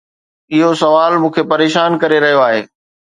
[0.55, 2.61] اهو سوال مون کي پريشان ڪري رهيو آهي.